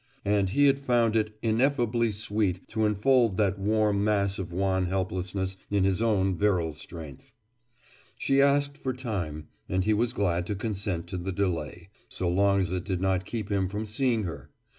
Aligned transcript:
And 0.25 0.49
he 0.49 0.65
had 0.65 0.79
found 0.79 1.15
it 1.15 1.37
ineffably 1.43 2.09
sweet 2.09 2.67
to 2.69 2.87
enfold 2.87 3.37
that 3.37 3.59
warm 3.59 4.03
mass 4.03 4.39
of 4.39 4.51
wan 4.51 4.87
helplessness 4.87 5.57
in 5.69 5.83
his 5.83 6.01
own 6.01 6.35
virile 6.35 6.73
strength. 6.73 7.35
She 8.17 8.41
asked 8.41 8.79
for 8.79 8.93
time, 8.93 9.49
and 9.69 9.85
he 9.85 9.93
was 9.93 10.13
glad 10.13 10.47
to 10.47 10.55
consent 10.55 11.05
to 11.09 11.17
the 11.17 11.31
delay, 11.31 11.89
so 12.09 12.27
long 12.27 12.61
as 12.61 12.71
it 12.71 12.83
did 12.83 12.99
not 12.99 13.25
keep 13.25 13.49
him 13.51 13.69
from 13.69 13.85
seeing 13.85 14.23
her. 14.23 14.49